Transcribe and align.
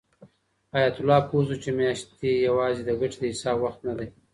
حیات 0.73 0.95
الله 0.99 1.19
پوه 1.27 1.43
شو 1.47 1.55
چې 1.63 1.69
میاشتې 1.79 2.29
یوازې 2.47 2.81
د 2.85 2.91
ګټې 3.01 3.17
د 3.21 3.23
حساب 3.31 3.57
وخت 3.61 3.79
نه 3.87 3.93
دی. 3.97 4.07